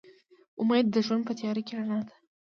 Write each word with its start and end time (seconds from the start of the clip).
امید 0.61 0.85
د 0.91 0.95
ژوند 1.05 1.23
په 1.27 1.33
تیاره 1.39 1.61
کې 1.67 1.73
رڼا 1.79 1.99
ده. 2.07 2.15